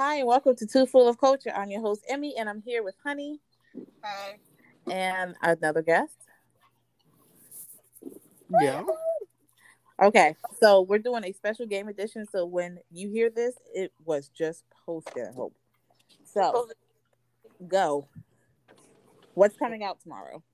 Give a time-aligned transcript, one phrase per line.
[0.00, 1.50] Hi, and welcome to Too Full of Culture.
[1.52, 3.40] I'm your host, Emmy, and I'm here with Honey
[4.04, 4.38] Hi.
[4.88, 6.14] and another guest.
[8.60, 8.84] Yeah.
[10.00, 12.26] Okay, so we're doing a special game edition.
[12.30, 15.52] So when you hear this, it was just posted, I hope.
[16.22, 16.68] So
[17.66, 18.06] go.
[19.34, 20.44] What's coming out tomorrow?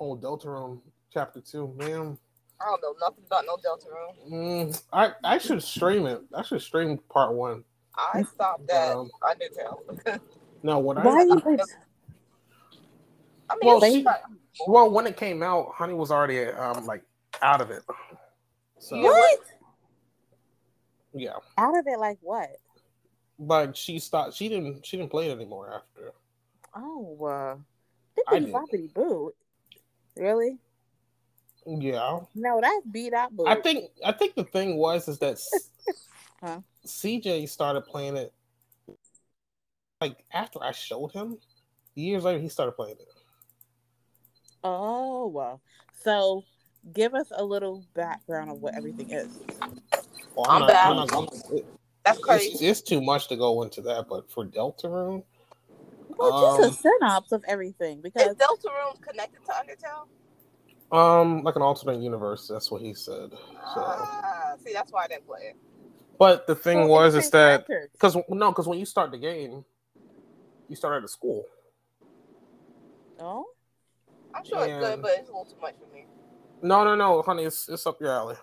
[0.00, 0.80] Oh, Deltarune
[1.12, 2.16] chapter two, man.
[2.58, 4.32] I don't know nothing about no Deltarune.
[4.32, 6.22] Mm, I I should stream it.
[6.34, 7.64] I should stream part one.
[7.96, 10.20] I stopped at Um, Undertale.
[10.62, 11.42] No, what I Why you
[13.48, 14.06] I mean, Well, she-
[14.66, 17.02] well when it came out, Honey was already um like
[17.42, 17.82] out of it.
[18.78, 19.40] So what?
[21.12, 22.48] yeah, Out of it, like what?
[23.38, 24.34] but she stopped.
[24.34, 24.84] She didn't.
[24.86, 26.12] She didn't play it anymore after.
[26.74, 27.56] Oh, uh,
[28.28, 28.54] I bippity did.
[28.54, 29.32] boppity boo.
[30.16, 30.58] Really?
[31.66, 33.46] Yeah, No, that's beat out boo.
[33.46, 33.90] I think.
[34.04, 35.70] I think the thing was is that s-
[36.42, 36.60] Huh?
[36.86, 38.32] CJ started playing it
[40.00, 41.36] like after I showed him.
[41.94, 43.08] Years later, he started playing it.
[44.64, 45.60] Oh, well.
[46.02, 46.44] So
[46.94, 49.28] give us a little background of what everything is.
[50.34, 50.94] Well, I'm not- back.
[50.96, 51.66] not gonna- it-
[52.04, 52.66] That's it's, crazy.
[52.66, 55.24] it's too much to go into that, but for Deltarune,
[56.16, 60.06] Well, just Um, a synopsis of everything because Is Deltarune connected to Undertale?
[60.92, 62.48] um, like an alternate universe.
[62.48, 63.30] That's what he said.
[63.30, 63.38] So,
[63.76, 65.56] Ah, see, that's why I didn't play it.
[66.20, 69.18] But the thing Well, was it's is that because no, because when you start the
[69.18, 69.64] game,
[70.68, 71.46] you start at a school.
[73.18, 73.46] Oh,
[74.34, 76.04] I'm sure it's good, but it's a little too much for me.
[76.62, 78.36] No, no, no, honey, it's it's up your alley.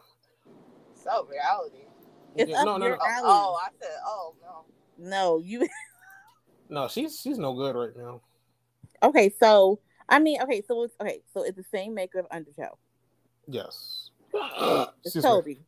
[0.96, 1.86] So reality.
[2.36, 3.24] it's Yeah, up no, no, your no, Oh, alley.
[3.26, 4.66] oh, I said, oh no.
[4.98, 5.68] No, you.
[6.70, 8.22] no, she's she's no good right now.
[9.04, 12.78] Okay, so I mean, okay, so it's okay, so it's the same maker of Undertale.
[13.48, 14.10] Yes.
[14.34, 15.30] It's Excuse me.
[15.30, 15.60] Toby.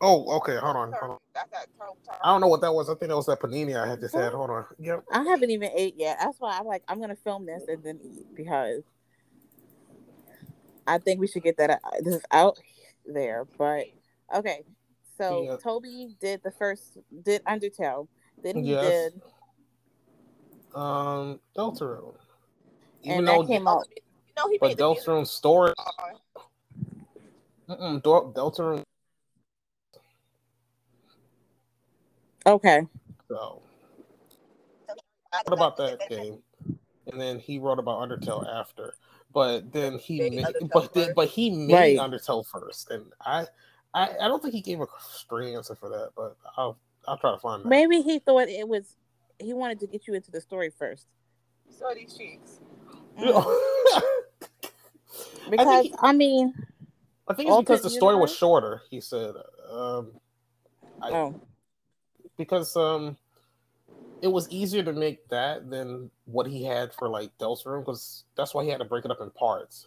[0.00, 0.56] Oh, okay.
[0.56, 1.18] Hold on, hold on.
[1.34, 2.88] That's that turtle I don't know what that was.
[2.88, 4.32] I think that was that panini I had just had.
[4.32, 4.64] Hold on.
[4.78, 5.04] Yep.
[5.10, 6.18] I haven't even ate yet.
[6.20, 8.82] That's why I'm like, I'm gonna film this and then eat because
[10.86, 11.70] I think we should get that.
[11.70, 12.58] out- This is out
[13.06, 13.86] there, but
[14.34, 14.64] okay.
[15.16, 15.56] So Yeah.
[15.56, 18.08] Toby did the first, did Undertale.
[18.42, 19.12] Then he Yes.
[19.12, 19.22] did,
[20.74, 22.14] Um, Deltarune.
[23.02, 23.86] Even and though, that came out.
[23.96, 25.72] You know he but made the story.
[25.78, 25.92] Uh,
[27.68, 28.84] Mm-mm, Del- Deltarune.
[32.48, 32.82] Okay.
[33.28, 33.62] So,
[35.44, 36.38] what about that game?
[37.10, 38.94] And then he wrote about Undertale after.
[39.32, 41.98] But then he Made made, but then, but he made Right.
[41.98, 43.46] Undertale first, and I,
[43.92, 47.32] I, I don't think he gave a straight answer for that, but I'll, I'll try
[47.32, 47.68] to find that.
[47.68, 48.96] Maybe he thought it was.
[49.38, 51.06] He wanted to get you into the story first.
[51.70, 52.60] So these cheeks.
[55.50, 56.54] Because he- I, mean,
[57.26, 58.82] I think it's because Alternate the story was shorter.
[58.90, 59.34] He said,
[59.70, 60.12] um,
[61.00, 61.34] I- oh,
[62.38, 63.16] because um,
[64.22, 68.54] it was easier to make that than what he had for like Deltarune, because that's
[68.54, 69.86] why he had to break it up in parts.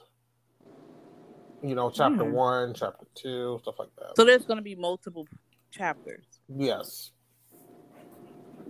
[1.64, 2.32] You know, chapter Hmm.
[2.34, 4.16] one, chapter two, stuff like that.
[4.16, 5.28] so there's going to be multiple
[5.72, 6.26] chapters.
[6.48, 7.12] yes,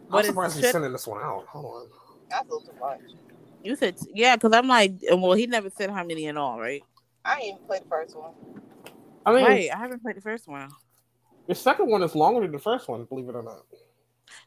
[0.09, 1.45] But I'm surprised he's ship- sending this one out.
[1.47, 1.87] Hold on.
[2.29, 2.99] That's a little too much.
[3.63, 6.83] You said yeah, because I'm like, well, he never said how many in all, right?
[7.23, 8.31] I ain't even played the first one.
[9.25, 9.69] I mean, right.
[9.71, 10.69] I haven't played the first one.
[11.51, 13.65] The second one is longer than the first one, believe it or not.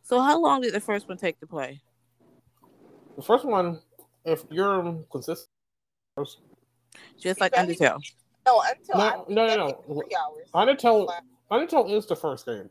[0.02, 1.82] So how long did the first one take to play?
[3.16, 3.80] The first one,
[4.24, 5.50] if you're consistent,
[7.20, 8.00] Just like Undertale.
[8.46, 9.84] No, until No, I no, no, no.
[9.86, 10.48] Three hours.
[10.54, 11.12] Undertale,
[11.50, 12.70] Undertale is the first game.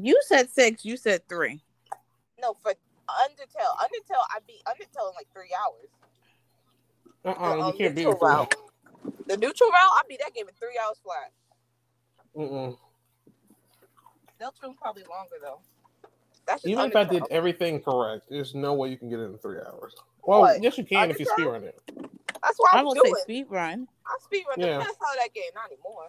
[0.00, 0.84] You said six.
[0.84, 1.60] You said three.
[2.40, 2.74] No, for
[3.10, 3.74] Undertale.
[3.82, 5.88] Undertale, I beat Undertale in like three hours.
[7.24, 8.06] Uh-uh, The, you um, can't beat it.
[8.06, 8.54] neutral for route.
[9.26, 11.32] The neutral route, I beat that game in three hours flat.
[12.38, 12.76] Mm-mm.
[14.40, 15.58] Deltarune probably longer though.
[16.46, 19.24] That's just Even if I did everything correct, there's no way you can get it
[19.24, 19.94] in three hours.
[20.22, 20.62] Well, What?
[20.62, 21.36] yes, you can if you Undertale?
[21.36, 21.80] speedrun it.
[22.42, 23.14] That's why I I'm will doing.
[23.16, 23.88] say speed run.
[24.06, 24.78] I speed run the Yeah.
[24.78, 26.08] best out of that game, not anymore.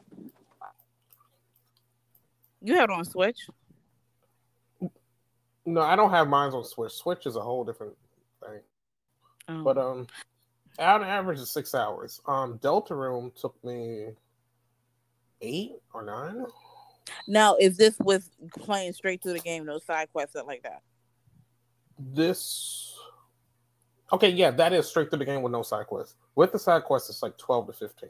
[2.62, 3.48] You have it on Switch.
[5.66, 6.92] No, I don't have mine on Switch.
[6.94, 7.94] Switch is a whole different
[8.44, 8.60] thing.
[9.50, 9.64] Oh.
[9.64, 10.08] But um,
[10.78, 12.22] on average is six hours.
[12.28, 14.10] Um, Deltarune took me
[15.42, 16.46] eight or nine.
[17.28, 20.82] now, is this with playing straight through the game, no side quests, stuff like that?
[21.98, 22.96] This,
[24.14, 26.16] okay, yeah, that is straight through the game with no side quests.
[26.36, 28.10] With the side quests, it's like twelve to fifteen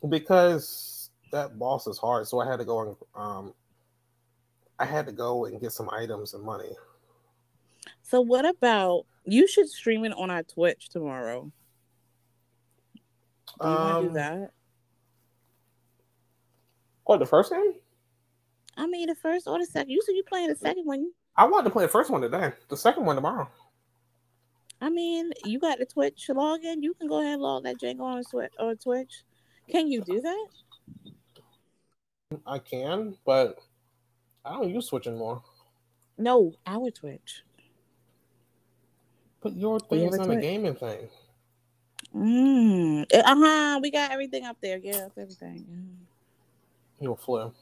[0.00, 0.10] What?
[0.10, 2.26] because that boss is hard.
[2.26, 3.54] So I had to go and um,
[4.78, 6.70] I had to go and get some items and money.
[8.02, 9.46] So what about you?
[9.46, 11.52] Should stream it on our Twitch tomorrow.
[13.60, 14.50] Do you want to Um, do that?
[17.04, 17.74] What the first game?
[18.76, 19.90] I mean the first or the second.
[19.90, 21.10] You said you playing the second one.
[21.36, 22.52] I wanted to play the first one today.
[22.68, 23.48] The second one tomorrow.
[24.80, 26.82] I mean, you got the Twitch login.
[26.82, 29.22] You can go ahead and log that Django on Twitch or Twitch.
[29.68, 30.46] Can you do that?
[32.46, 33.58] I can, but
[34.44, 35.42] I don't use Twitch anymore.
[36.18, 37.42] No, our Twitch.
[39.40, 40.40] But your thing is on Twitch.
[40.40, 41.08] gaming thing.
[42.14, 43.06] Mm.
[43.12, 43.80] Uh huh.
[43.82, 44.78] We got everything up there.
[44.78, 46.03] Yeah, everything.
[47.04, 47.52] You'll flip.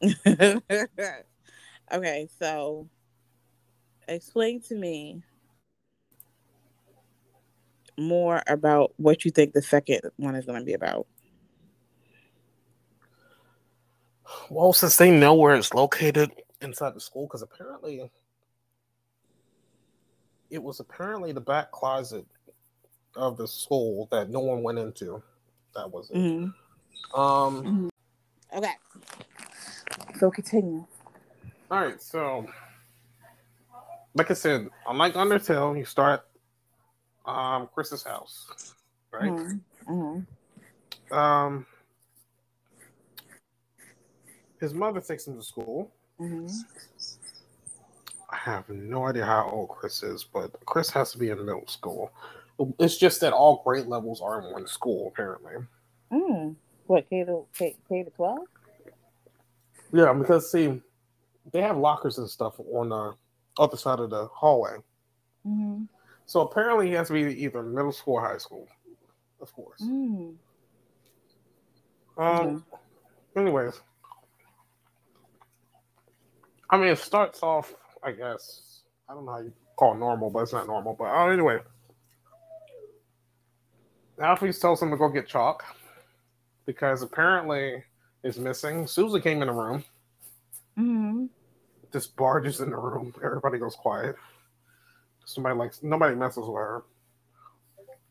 [1.92, 2.88] okay, so
[4.06, 5.24] explain to me
[7.98, 11.08] more about what you think the second one is going to be about.
[14.48, 18.08] Well, since they know where it's located inside the school, because apparently
[20.48, 22.24] it was apparently the back closet
[23.16, 25.20] of the school that no one went into.
[25.74, 26.18] That was it.
[26.18, 26.54] Mhm.
[27.14, 27.91] Um.
[28.54, 28.72] Okay.
[30.18, 30.84] So continue.
[31.70, 32.00] All right.
[32.00, 32.46] So,
[34.14, 36.26] like I said, unlike Undertale, you start
[37.24, 38.46] um Kris's house,
[39.12, 39.32] right?
[39.32, 39.60] Mhm.
[39.88, 40.26] Mhm.
[41.16, 41.66] Um.
[44.60, 45.90] His mother takes him to school.
[46.20, 46.64] Mhm.
[48.30, 51.66] I have no idea how old Kris is, but Kris has to be in middle
[51.66, 52.12] school.
[52.78, 55.54] It's just that all grade levels are in one school, apparently.
[56.10, 56.56] Mm.
[56.86, 58.40] What K to K, K to twelve?
[59.92, 60.80] Yeah, because see,
[61.52, 63.12] they have lockers and stuff on the
[63.58, 64.76] other side of the hallway.
[65.46, 65.84] Mm-hmm.
[66.26, 68.66] So apparently, he has to be either middle school or high school,
[69.40, 69.80] of course.
[69.82, 70.34] Mm.
[72.16, 72.64] Um.
[73.36, 73.80] Anyways,
[76.68, 77.74] I mean, it starts off.
[78.02, 80.94] I guess I don't know how you call it normal, but it's not normal.
[80.98, 81.58] But uh, anyway,
[84.18, 85.64] Alphys tells him to go get chalk
[86.66, 87.82] because apparently
[88.22, 88.86] it's missing.
[88.86, 89.84] Susie came in the room.
[90.78, 91.26] Mm-hmm.
[91.92, 93.14] Just barges in the room.
[93.22, 94.16] Everybody goes quiet.
[95.24, 96.84] Somebody likes nobody messes with her.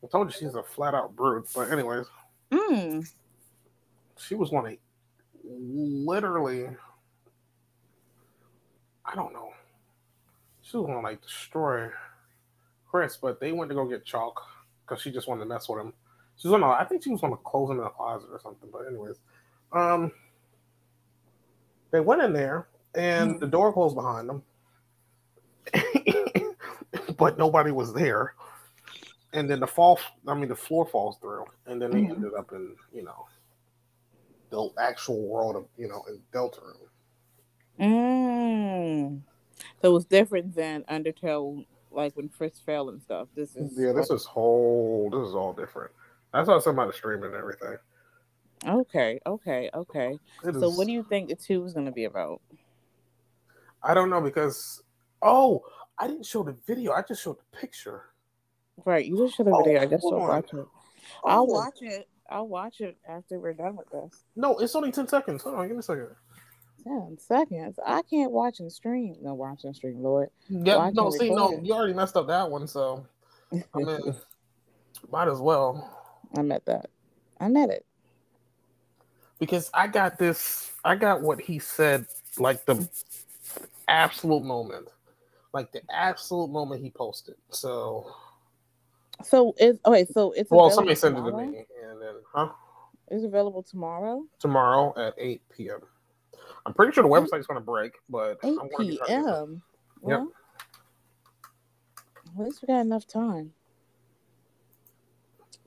[0.03, 1.47] I told you she's a flat out brute.
[1.55, 2.05] But anyways,
[2.51, 3.09] Mm.
[4.17, 4.77] she was one of
[5.43, 6.67] literally
[9.05, 9.51] I don't know.
[10.61, 11.89] She was gonna like destroy
[12.89, 14.41] Kris, but they went to go get chalk
[14.85, 15.93] because she just wanted to mess with him.
[16.41, 18.69] She was gonna I think she was gonna close him in a closet or something,
[18.71, 19.17] but anyways.
[19.71, 20.11] Um
[21.91, 24.43] they went in there and the door closed behind them.
[27.17, 28.33] but nobody was there.
[29.33, 32.15] And then the fall I mean the floor falls through and then they Mhm.
[32.15, 33.27] ended up in, you know,
[34.49, 36.89] the actual world of you know in Deltarune.
[37.79, 39.21] Mm.
[39.81, 43.27] So it was different than Undertale, like when Kris fell and stuff.
[43.35, 45.09] This is Yeah, this is whole.
[45.11, 45.91] This is all different.
[46.33, 47.77] That's why somebody streaming and everything.
[48.67, 50.17] okay, okay, okay.
[50.45, 52.41] It So is- what do you think the two is going to be about?
[53.83, 54.81] I don't know because
[55.21, 55.63] oh,
[55.97, 56.91] I didn't show the video.
[56.93, 58.03] I just showed the picture.
[58.85, 59.81] Right, you just should have Oh, video.
[59.81, 60.65] I guess I'll watch it.
[61.23, 62.07] Oh, I'll Oh, watch it.
[62.29, 64.23] I'll watch it after we're done with this.
[64.35, 65.43] No, it's only ten seconds.
[65.43, 66.07] Hold on, give me a second.
[66.83, 67.77] Ten seconds.
[67.85, 69.15] I can't watch and stream.
[69.21, 70.29] No, watch and stream, Lord.
[70.47, 73.05] Yeah, Watch no, see, no, record you already messed up that one, so
[73.51, 74.15] I mean,
[75.11, 75.97] might as well
[76.35, 76.89] I met that.
[77.39, 77.85] I met it.
[79.41, 80.71] because I got this.
[80.85, 82.05] I got what he said,
[82.37, 82.87] like the
[83.87, 84.87] absolute moment,
[85.51, 87.35] like the absolute moment he posted.
[87.49, 88.13] So,
[89.23, 90.05] So it's okay.
[90.05, 92.49] So it's well, somebody sent it to me, and then, huh?
[93.09, 94.23] It's available tomorrow.
[94.39, 95.79] tomorrow at 8 p.m.
[96.65, 99.13] I'm pretty sure the website's going to break, but Eight I'm going to try to
[99.13, 99.61] p.m.
[99.99, 100.31] Well,
[102.37, 103.53] at least we got enough time.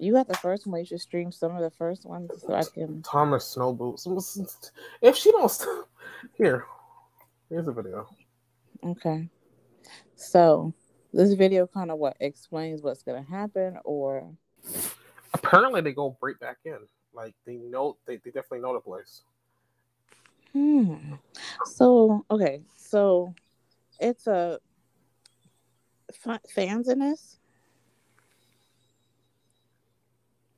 [0.05, 0.81] You got the first one.
[0.81, 3.01] You should stream some of the first ones so I can.
[3.03, 4.07] Thomas Snow Boots.
[5.01, 5.67] If she don't
[6.37, 6.67] here,
[7.49, 8.07] here's a video.
[8.85, 9.31] Okay.
[10.15, 10.75] So
[11.15, 14.31] this video kind of what explains what's gonna happen, or
[15.33, 16.79] Apparently, they go right back in.
[17.15, 19.23] Like they know, they, they definitely know the place.
[20.53, 21.15] hmm.
[21.65, 23.35] So okay, so
[24.01, 24.59] it's a
[26.13, 27.39] fa- fans in this.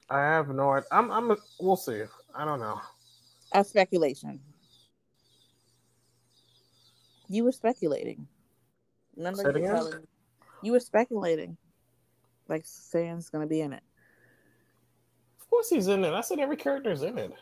[0.08, 0.86] I have no idea.
[0.92, 2.02] I'm, I'm, we'll see.
[2.34, 2.80] I don't know.
[3.52, 4.40] A speculation.
[7.28, 8.26] You were speculating.
[9.16, 9.74] Remember you again?
[9.74, 10.06] telling
[10.62, 11.56] you were speculating,
[12.48, 13.82] like Sam's gonna be in it.
[15.40, 16.12] Of course, he's in it.
[16.12, 17.32] I said every character's in it.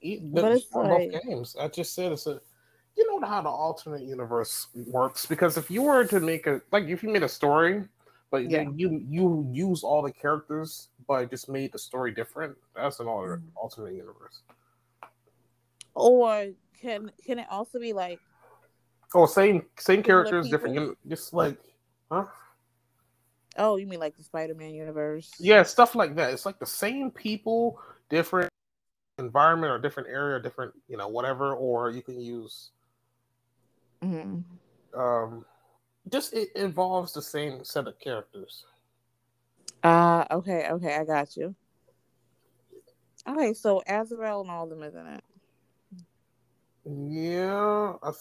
[0.00, 1.56] He, But it's on like- both games.
[1.58, 2.40] I just said it's a.
[2.96, 6.84] You know how the alternate universe works because if you were to make a like
[6.84, 7.84] if you made a story,
[8.34, 8.64] but Yeah.
[8.64, 13.06] then you you use all the characters but just made the story different, that's an
[13.06, 13.50] alter, Mhm.
[13.54, 14.42] alternate universe.
[15.94, 16.48] Or
[16.80, 18.18] can can it also be like
[19.14, 20.74] Oh, same same characters, different.
[20.74, 20.82] people?
[20.82, 21.56] You know, just like,
[22.10, 22.24] huh?
[23.56, 25.30] oh you mean like the Spider-Man universe?
[25.38, 26.32] Yeah, stuff like that.
[26.32, 27.78] It's like the same people,
[28.10, 28.50] different
[29.18, 31.54] environment or different area, different, you know, whatever.
[31.54, 32.72] Or you can use,
[34.02, 34.40] hmm
[34.96, 35.44] um,
[36.10, 38.64] just it involves the same set of characters.
[39.82, 41.54] Uh okay, okay, I got you.
[43.26, 45.24] Okay, so Asriel and all of them is in it.
[46.86, 48.12] Yeah, I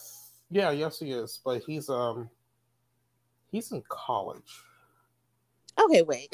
[0.54, 2.30] yeah, yes, he is, but he's um,
[3.52, 4.62] he's in college.
[5.82, 6.34] Okay, wait.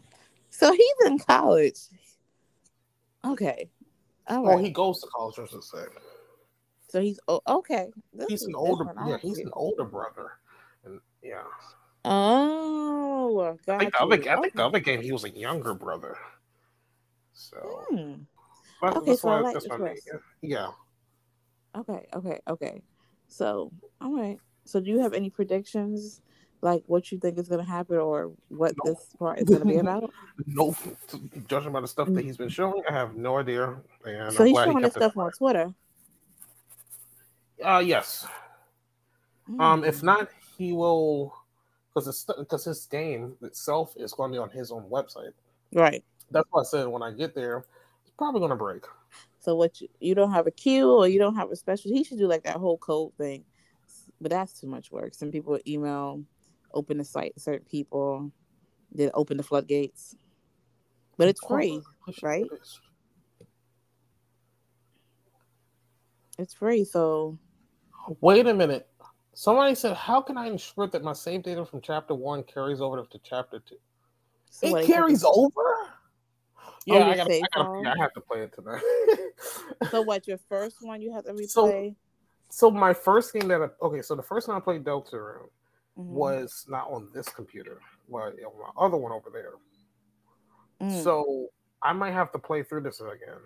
[0.50, 1.78] so he's in college.
[3.24, 3.70] Okay.
[4.26, 5.84] All Oh, he goes to college, I should say.
[6.88, 7.88] so he's oh, okay.
[8.12, 8.92] This He's an older.
[9.06, 10.32] Yeah, he's an older brother,
[10.84, 11.42] and yeah,
[12.04, 16.16] Oh, I think other, I think the other game he was a younger brother.
[17.32, 17.58] So
[17.88, 18.22] Hmm.
[18.82, 19.96] that- Okay, so I like that's why
[20.42, 20.70] yeah.
[21.74, 22.82] Okay, okay, okay.
[23.28, 24.38] So, all right.
[24.64, 26.20] So, do you have any predictions,
[26.60, 28.92] like what you think is going to happen, or what No.
[28.92, 30.12] this part is going to be about?
[30.46, 30.76] Nope.
[31.48, 33.80] Judging by the stuff that he's been showing, I have no idea.
[34.04, 35.72] And so I'm he's glad he showing this stuff on Twitter.
[37.64, 38.26] Uh, yes.
[39.58, 40.28] Um, if not,
[40.62, 41.34] he will
[41.88, 45.32] because it's because his game itself is going to be on his own website.
[45.74, 46.04] right.
[46.30, 47.64] That's why I said when I get there,
[48.02, 48.84] it's probably going to break.
[49.40, 51.90] So, what you, you don't have a queue or you don't have a special?
[51.90, 53.44] He should do like that whole code thing,
[54.20, 55.14] but that's too much work.
[55.14, 56.22] Some people email,
[56.72, 58.30] open the site certain people,
[58.92, 60.16] then open the floodgates.
[61.18, 61.82] But it's free.
[62.22, 62.46] right?
[66.38, 67.38] It's free, so
[68.20, 68.88] Wait a minute.
[69.34, 73.02] Somebody said, "How can I ensure that my save data from chapter one carries over
[73.02, 73.76] to chapter two?
[74.50, 75.88] so what, it carries the- over.
[76.84, 78.82] Yeah, your I gotta, save I gotta, yeah, I have to play it tonight.
[79.90, 80.26] So what?
[80.28, 81.48] Your first one you have to replay.
[81.48, 81.94] So-
[82.50, 85.48] so my first game that I, okay, so the first time I played Deltarune
[85.98, 86.04] Mhm.
[86.04, 89.54] was not on this computer, well, on my other one over there.
[90.82, 91.02] Mm.
[91.02, 91.48] So
[91.80, 93.40] I might have to play through this again.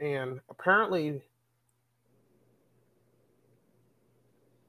[0.00, 1.22] And apparently,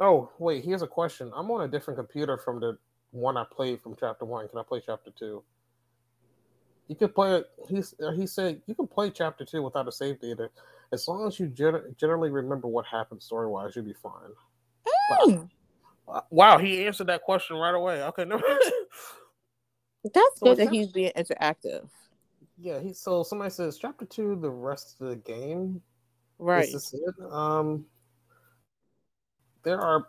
[0.02, 1.32] oh wait, here's a question.
[1.34, 2.78] I'm on a different computer from the
[3.12, 4.50] one I played from chapter one.
[4.50, 5.44] Can I play chapter two?
[6.90, 7.50] You can play it.
[7.70, 10.50] He's he said you can play chapter two without a save data,
[10.92, 13.76] as long as you gen- generally remember what happened story wise.
[13.76, 14.34] You'll be fine.
[15.26, 15.50] Mm.
[16.08, 18.04] Uh, Wow, he answered that question right away.
[18.04, 18.38] Okay, no.
[20.04, 21.88] That's So good that he's being interactive.
[22.58, 25.82] yeah, he so somebody says chapter two, the rest of the game.
[26.40, 26.68] Right.
[26.68, 27.16] Is it?
[27.32, 27.86] Um,
[29.64, 30.08] there are.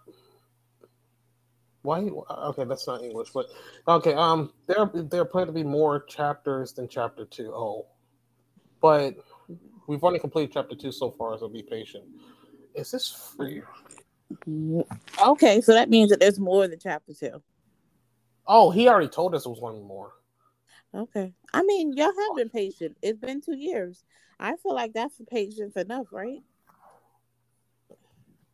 [1.83, 2.01] Why?
[2.01, 3.47] Okay, that's not English, but
[3.89, 4.15] okay.
[4.15, 7.53] Um, there there appear to be more chapters than chapter two.
[7.55, 7.87] Oh,
[8.81, 9.15] but
[9.87, 12.05] we've only completed chapter two so far, so be patient.
[12.75, 13.63] Is this free?
[15.23, 17.43] Okay, so that means that there's more than chapter two.
[18.47, 20.13] Oh, he already told us it was one more.
[20.95, 21.33] Okay.
[21.53, 22.97] I mean, y'all have been patient.
[23.03, 24.05] It's been two years.
[24.39, 26.43] I feel like that's patience enough, right?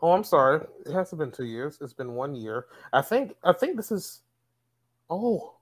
[0.01, 0.65] Oh, I'm sorry.
[0.87, 1.79] It hasn't been two years.
[1.81, 2.67] It's been one year.
[2.93, 3.35] I think.
[3.45, 4.21] I think this is.
[5.11, 5.55] Oh,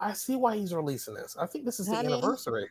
[0.00, 1.36] I see why he's releasing this.
[1.40, 2.12] I think this is the Honey.
[2.12, 2.68] anniversary.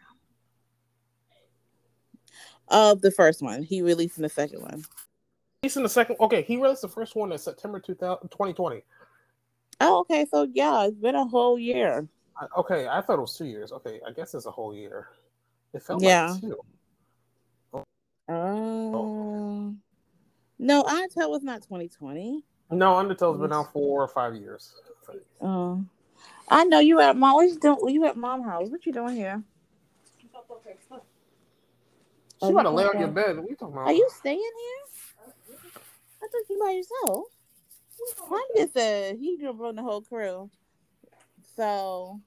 [2.69, 3.63] Of the first one.
[3.63, 4.83] He releasing the second one.
[5.61, 6.17] He's in the second.
[6.19, 8.83] Okay, he released the first one in September 2000, 2020.
[9.79, 10.25] Oh, okay.
[10.29, 12.07] So yeah, it's been a whole year.
[12.39, 13.71] I- Okay, I thought it was two years.
[13.71, 15.07] Okay, I guess it's a whole year.
[15.73, 16.31] It felt Yeah.
[16.31, 16.59] like two.
[18.29, 19.81] Um,
[20.59, 22.43] no, Until was not 2020.
[22.71, 24.73] No, Undertale's been out four or five years.
[25.07, 25.23] I think.
[25.39, 25.89] Um,
[26.49, 27.35] I know you at mom.
[27.35, 27.93] What you doing?
[27.93, 28.69] You at mom house?
[28.69, 29.41] What you doing here?
[32.39, 33.37] She Oh, about to you lay on your bed.
[33.37, 33.87] What are you talking about?
[33.87, 35.23] Are you staying here?
[36.23, 37.25] I thought you by yourself.
[38.29, 40.49] Mom just said he just run the whole crew.
[41.55, 42.19] So.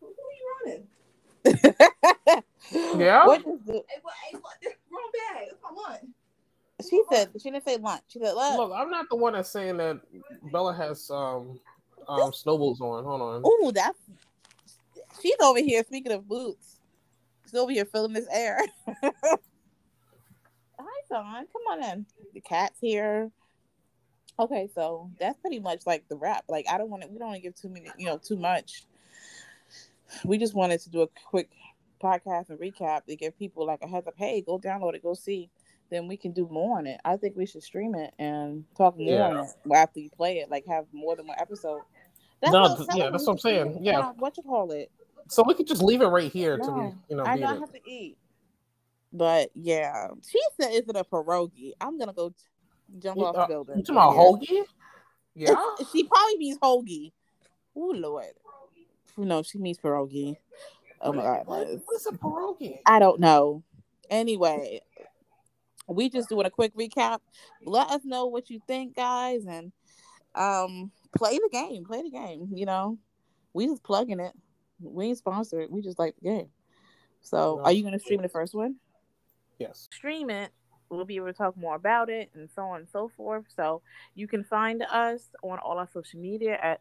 [0.00, 0.86] Who are you
[1.44, 2.42] running?
[2.98, 3.26] Yeah?
[3.26, 4.14] What is the, Hey, what?
[4.30, 4.54] Hey, what?
[4.62, 5.48] This wrong bag.
[5.50, 6.04] That's my lunch.
[6.88, 8.02] She said she didn't say lunch.
[8.08, 8.58] She said lunch.
[8.58, 10.00] Look, I'm not the one that's saying that
[10.50, 11.58] Bella has um
[12.08, 13.04] um snowballs on.
[13.04, 13.42] Hold on.
[13.46, 13.98] Ooh, that's
[15.20, 15.82] she's over here.
[15.84, 16.80] Speaking of boots,
[17.44, 18.58] she's over here filling this air.
[19.02, 19.10] Hi,
[21.08, 21.46] son.
[21.52, 22.06] Come on in.
[22.34, 23.30] The cat's here.
[24.38, 26.44] Okay, so that's pretty much like the wrap.
[26.48, 27.08] Like I don't want to.
[27.08, 27.88] We don't want to give too many.
[27.98, 28.84] You know, too much.
[30.24, 31.50] We just wanted to do a quick
[32.02, 34.14] podcast and recap to give people like a heads up.
[34.16, 35.02] Hey, go download it.
[35.02, 35.48] Go see.
[35.92, 36.98] Then we can do more on it.
[37.04, 39.28] I think we should stream it and talk more Yeah.
[39.28, 40.50] on it after you play it.
[40.50, 41.82] Like have more than one episode.
[42.42, 43.78] No, what I'm th- yeah, that's what I'm saying.
[43.82, 43.98] Yeah.
[44.00, 44.90] Uh, What you call it?
[45.28, 47.48] So we could just leave it right here we, No, you know, I need know
[47.48, 47.60] I it.
[47.60, 48.16] have to eat.
[49.12, 52.32] But yeah, she said, "Is it a pierogi?" I'm gonna go
[52.98, 53.76] jump off the Uh, building.
[53.78, 54.64] You talking about hoagie?
[55.34, 55.54] Yeah.
[55.92, 57.12] she probably means hoagie.
[57.76, 58.32] Oh lord,
[59.18, 60.36] no, she means pierogi.
[61.02, 62.80] Oh my god, What, what is a pierogi?
[62.86, 63.62] I don't know.
[64.10, 64.80] Anyway,
[65.92, 67.18] we just doing a quick recap.
[67.64, 69.72] Let us know what you think, guys, and
[70.34, 71.84] um, play the game.
[71.84, 72.48] Play the game.
[72.54, 72.98] You know,
[73.52, 74.32] we just plugging it.
[74.80, 75.70] We ain't sponsored.
[75.70, 76.48] We just like the game.
[77.20, 78.76] So, are you gonna stream the first one?
[79.58, 79.88] Yes.
[79.92, 80.50] stream it,
[80.90, 83.44] we'll be able to talk more about it and so on and so forth.
[83.54, 83.82] So
[84.14, 86.80] you can find us on all our social media at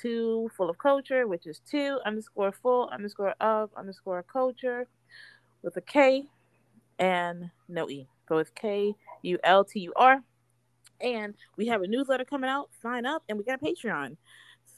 [0.00, 4.86] two full of culture, which is two underscore full underscore of underscore culture
[5.62, 6.24] with a K
[6.98, 8.06] and no E.
[8.30, 10.22] So it's K U L T U R.
[11.00, 12.70] And we have a newsletter coming out.
[12.80, 14.16] Sign up and we got a Patreon.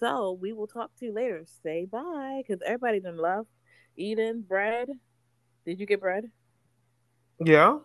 [0.00, 1.44] So we will talk to you later.
[1.62, 3.46] Say bye because everybody done love
[3.94, 4.88] eating bread.
[5.66, 6.30] Did you get bread?
[7.44, 7.78] Yeah.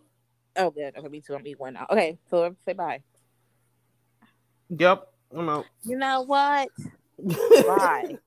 [0.56, 0.96] Oh, good.
[0.98, 1.36] Okay, me too.
[1.36, 1.86] I'm eating one now.
[1.90, 3.02] Okay, so um, say bye.
[4.70, 5.06] Yep.
[5.36, 5.66] I'm out.
[5.84, 6.70] You know what?
[7.68, 8.18] Bye.